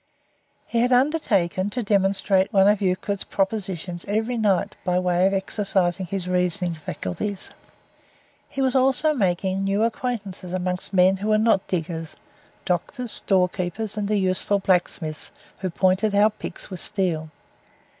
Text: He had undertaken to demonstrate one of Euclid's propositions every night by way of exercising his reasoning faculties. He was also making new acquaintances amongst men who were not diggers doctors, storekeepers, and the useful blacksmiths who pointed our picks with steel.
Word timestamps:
He 0.65 0.79
had 0.79 0.91
undertaken 0.91 1.69
to 1.69 1.83
demonstrate 1.83 2.51
one 2.51 2.67
of 2.67 2.81
Euclid's 2.81 3.23
propositions 3.23 4.03
every 4.07 4.35
night 4.35 4.75
by 4.83 4.97
way 4.97 5.27
of 5.27 5.33
exercising 5.35 6.07
his 6.07 6.27
reasoning 6.27 6.73
faculties. 6.73 7.51
He 8.49 8.63
was 8.63 8.73
also 8.73 9.13
making 9.13 9.63
new 9.63 9.83
acquaintances 9.83 10.53
amongst 10.53 10.91
men 10.91 11.17
who 11.17 11.27
were 11.27 11.37
not 11.37 11.67
diggers 11.67 12.15
doctors, 12.65 13.11
storekeepers, 13.11 13.95
and 13.95 14.07
the 14.07 14.17
useful 14.17 14.57
blacksmiths 14.57 15.31
who 15.59 15.69
pointed 15.69 16.15
our 16.15 16.31
picks 16.31 16.71
with 16.71 16.79
steel. 16.79 17.29